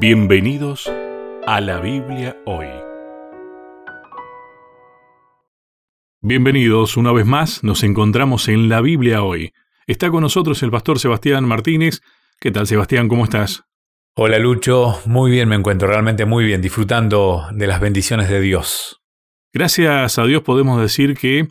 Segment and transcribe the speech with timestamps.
[0.00, 0.90] Bienvenidos
[1.46, 2.66] a la Biblia hoy.
[6.20, 9.52] Bienvenidos una vez más, nos encontramos en la Biblia hoy.
[9.86, 12.00] Está con nosotros el pastor Sebastián Martínez.
[12.40, 13.06] ¿Qué tal Sebastián?
[13.08, 13.62] ¿Cómo estás?
[14.16, 19.00] Hola Lucho, muy bien me encuentro, realmente muy bien, disfrutando de las bendiciones de Dios.
[19.52, 21.46] Gracias a Dios podemos decir que,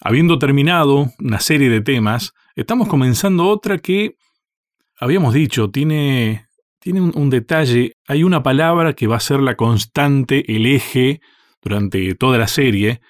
[0.00, 4.16] habiendo terminado una serie de temas, estamos comenzando otra que,
[4.98, 6.48] habíamos dicho, tiene
[6.84, 11.22] tiene un, detalle, hay una palabra que va a ser la constante, el eje
[11.62, 13.00] durante toda la serie,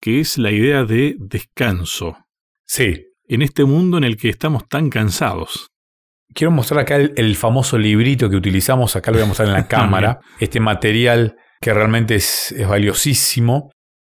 [0.00, 2.16] que es la idea de descanso.
[2.64, 3.04] Sí.
[3.26, 5.68] En este mundo en el que estamos tan cansados.
[6.32, 9.68] Quiero mostrar acá el, famoso librito que utilizamos, acá lo voy a mostrar en la
[9.68, 13.70] cámara, este material que realmente es, valiosísimo.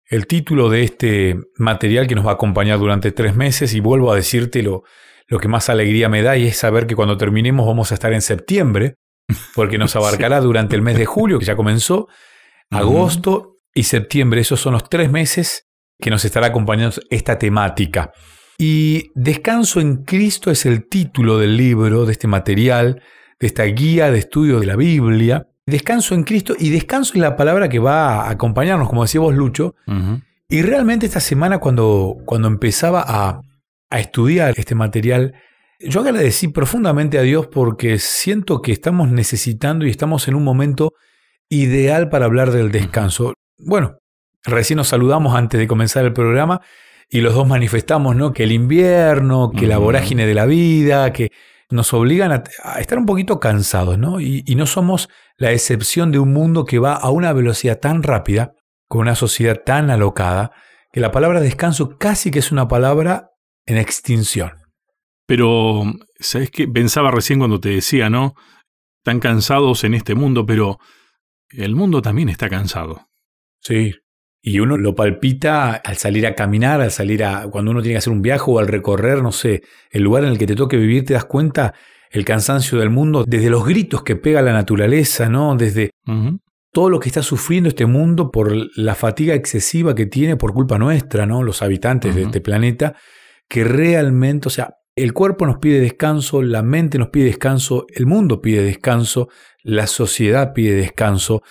[0.06, 4.10] El título de este material que nos va a acompañar durante tres meses, y vuelvo
[4.10, 4.82] a decirte lo,
[5.28, 8.12] lo que más alegría me da, y es saber que cuando terminemos vamos a estar
[8.12, 8.96] en septiembre,
[9.54, 12.08] porque nos abarcará durante el mes de julio, que ya comenzó,
[12.70, 14.40] agosto y septiembre.
[14.40, 15.66] Esos son los tres meses
[16.00, 18.12] que nos estará acompañando esta temática.
[18.58, 23.02] Y Descanso en Cristo es el título del libro, de este material,
[23.40, 25.48] de esta guía de estudio de la Biblia.
[25.66, 29.34] Descanso en Cristo y descanso es la palabra que va a acompañarnos, como decía vos,
[29.34, 29.74] Lucho.
[30.48, 33.40] Y realmente esta semana cuando, cuando empezaba a,
[33.90, 35.34] a estudiar este material,
[35.80, 40.92] yo agradecí profundamente a Dios porque siento que estamos necesitando y estamos en un momento
[41.48, 43.34] ideal para hablar del descanso.
[43.58, 43.98] Bueno,
[44.44, 46.60] recién nos saludamos antes de comenzar el programa
[47.08, 48.32] y los dos manifestamos ¿no?
[48.32, 51.30] que el invierno, que la vorágine de la vida, que
[51.70, 54.20] nos obligan a, estar un poquito cansados, ¿no?
[54.20, 58.02] Y, y, no somos la excepción de un mundo que va a una velocidad tan
[58.02, 58.52] rápida,
[58.86, 60.52] con una sociedad tan alocada,
[60.92, 63.30] que la palabra descanso casi que es una palabra
[63.66, 64.63] en extinción.
[65.26, 65.84] Pero,
[66.18, 66.68] ¿sabes qué?
[66.68, 68.34] Pensaba recién cuando te decía, ¿no?
[69.02, 70.78] Tan cansados en este mundo, pero
[71.50, 73.08] el mundo también está cansado.
[73.60, 73.94] Sí.
[74.42, 77.48] Y uno lo palpita al salir a caminar, al salir a.
[77.48, 80.30] cuando uno tiene que hacer un viaje o al recorrer, no sé, el lugar en
[80.30, 81.74] el que te toque vivir, te das cuenta
[82.10, 85.56] el cansancio del mundo, desde los gritos que pega la naturaleza, ¿no?
[85.56, 85.90] Desde
[86.72, 90.78] todo lo que está sufriendo este mundo por la fatiga excesiva que tiene por culpa
[90.78, 91.42] nuestra, ¿no?
[91.42, 92.94] Los habitantes de este planeta,
[93.48, 98.06] que realmente, o sea, el cuerpo nos pide descanso, la mente nos pide descanso, el
[98.06, 99.28] mundo pide descanso,
[99.62, 101.42] la sociedad pide descanso.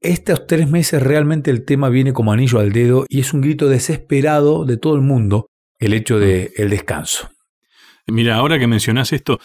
[0.00, 3.68] Estos tres meses realmente el tema viene como anillo al dedo y es un grito
[3.68, 5.48] desesperado de todo el mundo
[5.78, 7.30] el hecho del el descanso.
[8.06, 9.40] Mira, ahora que mencionas esto,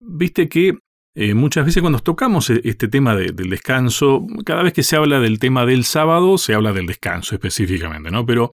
[0.00, 0.78] viste que
[1.14, 5.20] eh, muchas veces cuando tocamos e, este tema del descanso, cada vez que se habla
[5.20, 8.26] del tema del sábado, se habla del descanso específicamente, ¿no?
[8.26, 8.52] Pero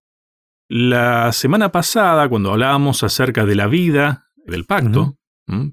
[0.70, 5.18] la semana pasada, cuando hablábamos acerca de la vida del pacto,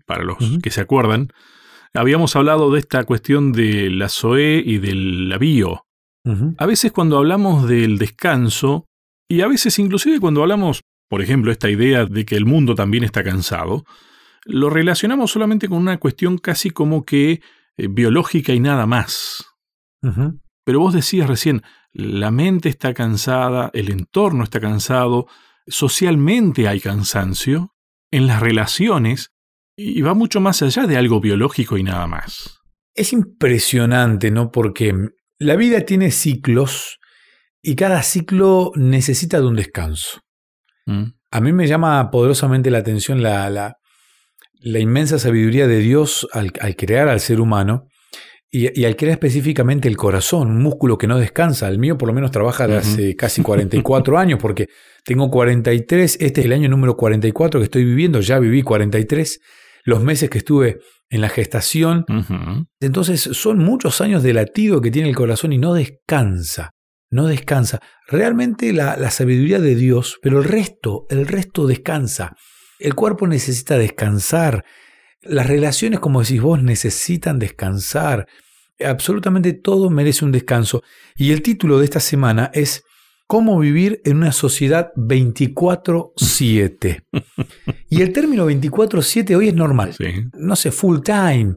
[0.07, 1.29] para los que se acuerdan,
[1.95, 5.87] habíamos hablado de esta cuestión de la Zoe y del Lavío.
[6.59, 8.87] A veces cuando hablamos del descanso,
[9.29, 13.05] y a veces inclusive cuando hablamos, por ejemplo, esta idea de que el mundo también
[13.05, 13.85] está cansado,
[14.45, 17.41] lo relacionamos solamente con una cuestión casi como que
[17.77, 19.45] eh, biológica y nada más.
[20.65, 21.63] Pero vos decías recién,
[21.93, 25.27] la mente está cansada, el entorno está cansado,
[25.67, 27.74] socialmente hay cansancio,
[28.15, 29.33] en las relaciones
[29.77, 32.61] y va mucho más allá de algo biológico y nada más.
[32.95, 34.53] Es impresionante, ¿no?
[34.53, 34.95] Porque
[35.39, 37.01] la vida tiene ciclos
[37.61, 40.21] y cada ciclo necesita de un descanso.
[40.87, 41.05] Mm.
[41.33, 47.09] A mí me llama poderosamente la atención la, la, inmensa sabiduría de Dios al, crear
[47.09, 47.89] al ser humano
[48.57, 51.67] y, al crear específicamente el corazón, un músculo que no descansa.
[51.67, 54.69] El mío por lo menos trabaja de hace casi 44 años porque
[55.05, 59.41] tengo 43, este es el año número 44 que estoy viviendo, ya viví 43,
[59.83, 60.79] los meses que estuve
[61.11, 62.05] en la gestación.
[62.79, 66.71] Entonces son muchos años de latido que tiene el corazón y no descansa,
[67.11, 67.81] no descansa.
[68.07, 72.37] Realmente la, la sabiduría de Dios, pero el resto, el resto descansa.
[72.79, 74.65] El cuerpo necesita descansar.
[75.25, 78.27] Las relaciones, como decís vos, necesitan descansar.
[78.85, 80.83] Absolutamente todo merece un descanso.
[81.17, 82.83] Y el título de esta semana es
[83.27, 87.05] cómo vivir en una sociedad 24/7.
[87.91, 89.95] y el término 24/7 hoy es normal.
[90.35, 91.55] No sé, full time.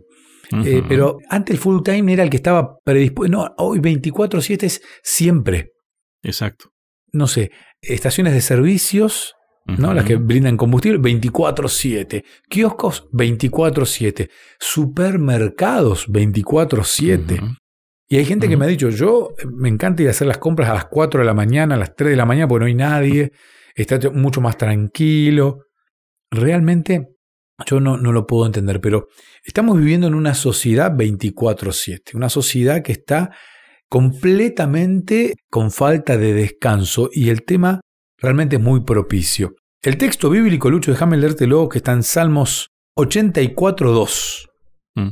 [0.64, 3.38] Eh, pero antes el full time era el que estaba predispuesto.
[3.38, 5.72] No, hoy 24/7 es siempre.
[6.24, 6.72] Exacto.
[7.12, 9.34] No sé, estaciones de servicios,
[9.78, 9.94] ¿no?
[9.94, 12.24] Las que brindan combustible, 24/7.
[12.50, 14.30] Kioscos, 24/7.
[14.60, 17.42] Supermercados, 24/7.
[18.10, 20.38] Y hay gente que me ha dicho, yo eh, me encanta ir a hacer las
[20.38, 22.68] compras a las 4 de la mañana, a las 3 de la mañana, porque no
[22.68, 23.32] hay nadie,
[23.76, 25.66] está mucho más tranquilo.
[26.32, 27.10] Realmente
[27.66, 29.08] yo no, no lo puedo entender, pero
[29.44, 33.32] estamos viviendo en una sociedad 24/7, una sociedad que está
[33.90, 37.82] completamente con falta de descanso y el tema
[38.18, 39.56] realmente es muy propicio.
[39.82, 44.48] El texto bíblico, Lucho, déjame leértelo, que está en Salmos 84.2.
[44.96, 45.10] Mm.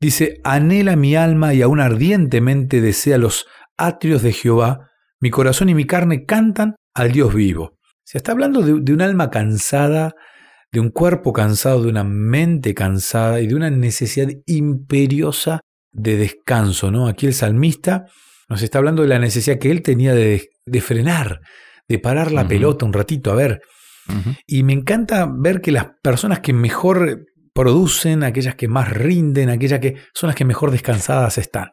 [0.00, 5.74] Dice, anhela mi alma y aún ardientemente desea los atrios de Jehová, mi corazón y
[5.74, 7.76] mi carne cantan al Dios vivo.
[8.04, 10.14] Se está hablando de, de un alma cansada,
[10.72, 15.60] de un cuerpo cansado, de una mente cansada y de una necesidad imperiosa
[15.92, 16.90] de descanso.
[16.90, 17.08] ¿no?
[17.08, 18.06] Aquí el salmista
[18.48, 21.40] nos está hablando de la necesidad que él tenía de, de frenar,
[21.88, 23.60] de parar la pelota un ratito, a ver.
[24.46, 29.80] Y me encanta ver que las personas que mejor producen, aquellas que más rinden, aquellas
[29.80, 31.70] que son las que mejor descansadas están.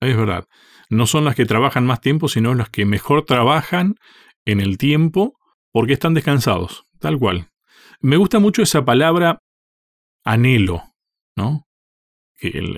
[0.00, 0.46] Es verdad.
[0.88, 3.94] No son las que trabajan más tiempo, sino las que mejor trabajan
[4.44, 5.34] en el tiempo
[5.72, 7.50] porque están descansados, tal cual.
[8.00, 9.40] Me gusta mucho esa palabra
[10.24, 10.82] anhelo,
[11.36, 11.66] ¿no?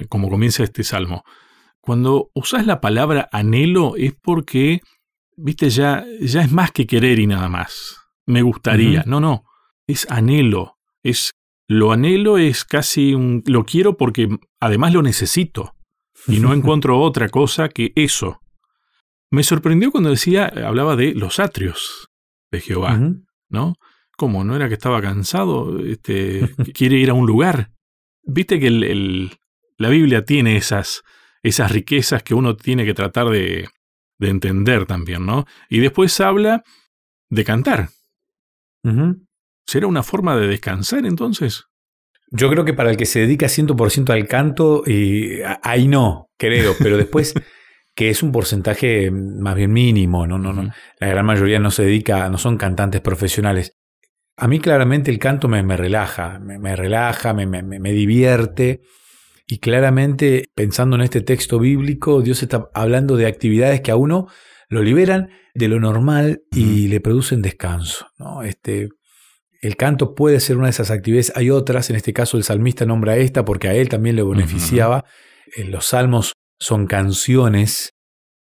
[0.09, 1.23] como comienza este salmo.
[1.81, 4.81] Cuando usas la palabra anhelo es porque
[5.37, 7.97] viste, ya, ya es más que querer y nada más.
[8.27, 9.05] Me gustaría.
[9.07, 9.45] No, no.
[9.87, 10.79] Es anhelo.
[11.03, 11.33] Es,
[11.67, 14.29] lo anhelo es casi un, lo quiero porque
[14.61, 15.75] además lo necesito.
[16.29, 18.41] Y no encuentro otra cosa que eso.
[19.31, 22.11] Me sorprendió cuando decía, hablaba de los atrios
[22.51, 23.01] de Jehová,
[23.49, 23.77] ¿no?
[24.19, 24.45] ¿Cómo?
[24.45, 25.79] ¿No era que estaba cansado?
[25.79, 27.71] Este, quiere ir a un lugar.
[28.23, 29.33] Viste que el,
[29.79, 31.03] la Biblia tiene esas,
[31.43, 33.69] esas riquezas que uno tiene que tratar de,
[34.23, 35.45] de entender también, ¿no?
[35.69, 36.63] Y después habla
[37.29, 37.91] de cantar.
[39.67, 41.65] ¿Será una forma de descansar entonces?
[42.31, 46.75] Yo creo que para el que se dedica 100% al canto, y ahí no, creo,
[46.79, 47.35] pero después
[47.95, 50.39] que es un porcentaje más bien mínimo, ¿no?
[50.39, 50.71] no, no.
[50.99, 53.77] La gran mayoría no se dedica, no son cantantes profesionales.
[54.39, 58.81] A mí claramente el canto me, me relaja, me, relaja, me, me divierte.
[59.53, 64.29] Y claramente, pensando en este texto bíblico, Dios está hablando de actividades que a uno
[64.71, 68.07] lo liberan de lo normal y le producen descanso.
[68.17, 68.45] ¿no?
[68.45, 68.89] Este,
[69.61, 71.35] el canto puede ser una de esas actividades.
[71.37, 75.05] Hay otras, en este caso el salmista nombra esta porque a él también le beneficiaba.
[75.55, 77.91] Eh, los salmos son canciones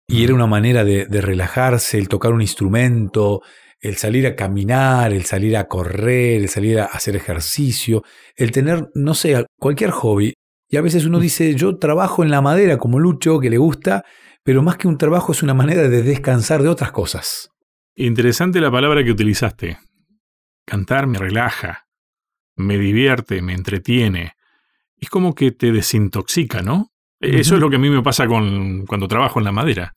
[0.07, 3.41] y era una manera de, de, relajarse, el tocar un instrumento,
[3.79, 8.03] el salir a caminar, el salir a correr, el salir a hacer ejercicio,
[8.35, 10.35] el tener, no sé, cualquier hobby.
[10.69, 11.21] Y a veces uno mm.
[11.21, 14.05] dice, yo trabajo en la madera como Lucho, que le gusta,
[14.43, 17.49] pero más que un trabajo es una manera de descansar de otras cosas.
[17.95, 19.79] Interesante la palabra que utilizaste.
[20.65, 21.87] Cantar me relaja,
[22.55, 24.33] me divierte, me entretiene.
[24.95, 26.91] Es como que te desintoxica, ¿no?
[27.19, 29.95] Eso es lo que a mí me pasa con, cuando trabajo en la madera.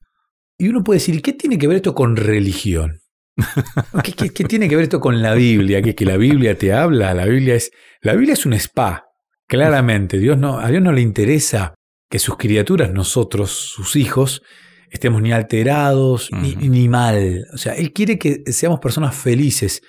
[0.59, 2.99] Y uno puede decir, ¿qué tiene que ver esto con religión?
[4.03, 5.83] ¿Qué, qué tiene que ver esto con la Biblia?
[5.83, 7.15] ¿Que, que la Biblia te habla?
[7.15, 7.71] La Biblia es,
[8.01, 9.05] la Biblia es un spa.
[9.53, 11.75] Claramente, Dios no, a Dios no le interesa
[12.11, 14.41] que sus criaturas, nosotros, sus hijos,
[14.89, 17.45] estemos ni alterados ni, mal.
[17.53, 19.83] O sea, Él quiere que seamos personas felices.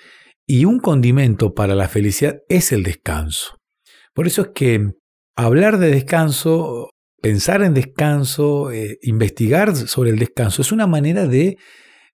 [0.46, 3.56] Y un condimento para la felicidad es el descanso.
[4.12, 4.86] Por eso es que
[5.34, 6.90] hablar de descanso,
[7.22, 11.56] pensar en descanso, eh, investigar sobre el descanso, es una manera de,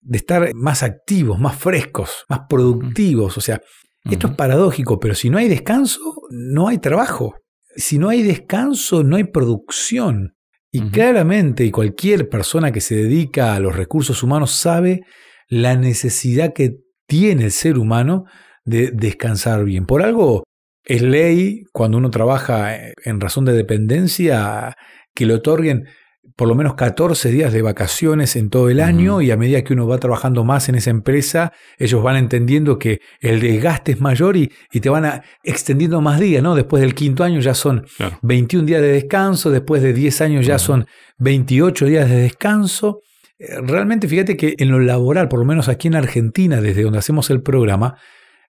[0.02, 3.36] de, estar más activos, más frescos, más productivos.
[3.36, 3.60] O sea,
[4.04, 6.00] esto es paradójico, pero si no hay descanso,
[6.30, 7.34] no hay trabajo.
[7.76, 10.34] Si no hay descanso, no hay producción.
[10.72, 15.00] Y claramente, y cualquier persona que se dedica a los recursos humanos sabe
[15.48, 18.24] la necesidad que tiene el ser humano
[18.64, 19.84] de descansar bien.
[19.84, 20.44] Por algo
[20.84, 24.76] es ley cuando uno trabaja en razón de dependencia
[25.14, 25.86] que le otorguen
[26.36, 29.72] por lo menos 14 días de vacaciones en todo el año y a medida que
[29.72, 34.36] uno va trabajando más en esa empresa, ellos van entendiendo que el desgaste es mayor
[34.36, 36.54] y, te van a, extendiendo más días, ¿no?
[36.54, 37.86] Después del quinto año ya son
[38.22, 40.86] 21 días de descanso, después de 10 años ya son
[41.18, 43.00] 28 días de descanso.
[43.38, 46.98] Eh, realmente fíjate que en lo laboral, por lo menos aquí en Argentina, desde donde
[46.98, 47.96] hacemos el programa,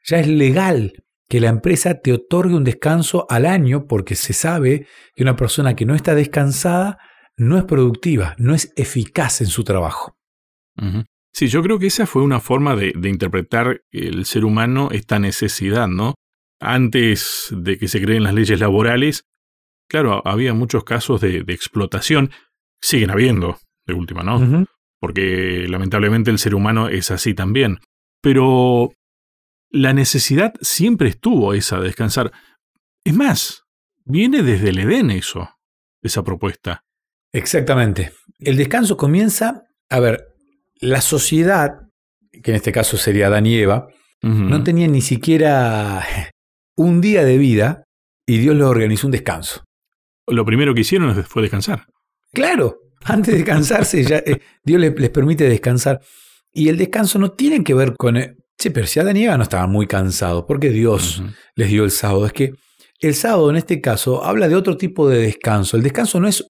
[0.03, 0.93] ya es legal
[1.31, 4.85] que la empresa te otorgue un descanso al año porque se sabe
[5.15, 6.97] que una persona que no está descansada
[7.41, 10.15] no es productiva, no es eficaz en su trabajo.
[11.33, 15.87] Sí, yo creo que esa fue una forma de, interpretar el ser humano esta necesidad,
[15.87, 16.13] ¿no?
[16.59, 19.23] Antes de que se creen las leyes laborales,
[19.89, 22.29] claro, había muchos casos de, explotación,
[22.79, 23.57] siguen habiendo,
[23.87, 24.67] de última, ¿no?
[24.99, 27.79] Porque lamentablemente el ser humano es así también.
[28.21, 28.91] Pero
[29.71, 32.31] la necesidad siempre estuvo esa de descansar.
[33.03, 33.63] Es más,
[34.05, 35.49] viene desde el Edén eso,
[36.03, 36.83] esa propuesta.
[37.33, 38.11] Exactamente.
[38.39, 40.27] El descanso comienza, a ver,
[40.75, 41.71] la sociedad,
[42.43, 43.87] que en este caso sería Adán y Eva,
[44.23, 46.05] no tenía ni siquiera
[46.75, 47.83] un día de vida
[48.27, 49.63] y Dios les organizó un descanso.
[50.27, 51.85] Lo primero que hicieron fue descansar.
[52.31, 56.01] Claro, antes de cansarse, ya, eh, Dios les, les, permite descansar.
[56.53, 58.17] Y el descanso no tiene que ver con...
[58.17, 61.35] Eh, che, pero si Adán y Eva no estaban muy cansados, porque Dios uh -huh.
[61.55, 62.25] les dio el sábado.
[62.25, 62.53] Es que
[62.99, 65.77] el sábado en este caso habla de otro tipo de descanso.
[65.77, 66.45] El descanso no es...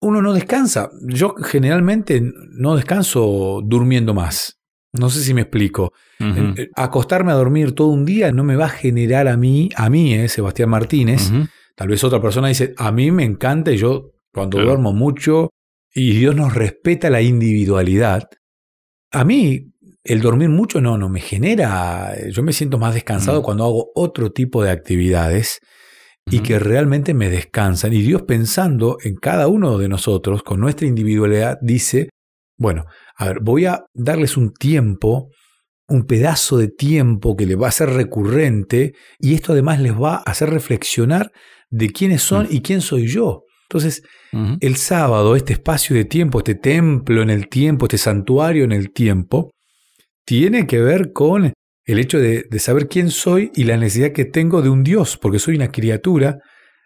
[0.00, 0.90] Uno no descansa.
[1.02, 4.58] Yo generalmente no descanso durmiendo más.
[4.92, 5.92] No sé si me explico.
[6.20, 6.68] Uh -huh.
[6.76, 10.14] Acostarme a dormir todo un día no me va a generar a mí, a mí,
[10.14, 11.30] eh, Sebastián Martínez.
[11.30, 11.48] Uh -huh.
[11.74, 14.70] Tal vez otra persona dice, a mí me encanta y yo cuando claro.
[14.70, 15.50] duermo mucho
[15.94, 18.28] y Dios nos respeta la individualidad.
[19.12, 19.72] A mí
[20.04, 23.44] el dormir mucho no, no me genera, yo me siento más descansado uh -huh.
[23.44, 25.60] cuando hago otro tipo de actividades
[26.30, 27.92] y que realmente me descansan.
[27.92, 32.10] Y Dios pensando en cada uno de nosotros, con nuestra individualidad, dice,
[32.58, 32.84] bueno,
[33.16, 35.30] a ver, voy a darles un tiempo,
[35.88, 40.16] un pedazo de tiempo que les va a ser recurrente y esto además les va
[40.16, 41.30] a hacer reflexionar
[41.70, 42.54] de quiénes son uh -huh.
[42.54, 43.44] y quién soy yo.
[43.70, 44.58] Entonces, uh -huh.
[44.60, 48.92] el sábado, este espacio de tiempo, este templo en el tiempo, este santuario en el
[48.92, 49.50] tiempo,
[50.26, 51.52] tiene que ver con
[51.92, 55.16] el hecho de, de, saber quién soy y la necesidad que tengo de un Dios,
[55.16, 56.38] porque soy una criatura,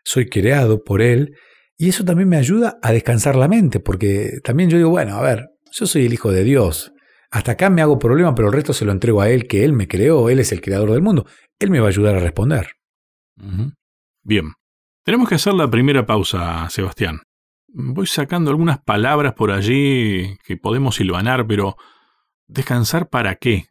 [0.04, 1.34] soy creado por Él,
[1.76, 5.22] y eso también me ayuda a descansar la mente, porque también yo digo, bueno, a
[5.22, 6.92] ver, yo soy el Hijo de Dios,
[7.32, 9.72] hasta acá me hago problema, pero el resto se lo entrego a Él, que Él
[9.72, 11.26] me creó, Él es el creador del mundo,
[11.58, 12.72] Él me va a ayudar a responder.
[14.22, 14.52] Bien,
[15.02, 17.22] tenemos que hacer la primera pausa, Sebastián.
[17.68, 21.76] Voy sacando algunas palabras por allí que podemos silvanar, pero
[22.46, 23.64] ¿descansar para qué?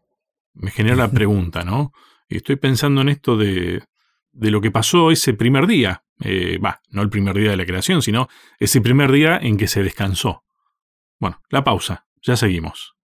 [0.54, 1.92] Me genera la pregunta, ¿no?
[2.28, 3.84] Y estoy pensando en esto de,
[4.32, 6.04] de lo que pasó ese primer día.
[6.24, 8.28] Va, eh, no el primer día de la creación, sino
[8.60, 10.44] ese primer día en que se descansó.
[11.20, 12.06] Bueno, la pausa.
[12.22, 12.96] Ya seguimos.